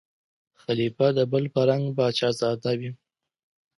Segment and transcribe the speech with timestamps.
[0.61, 2.91] خلیفه د بل په رنګ پاچا زاده وي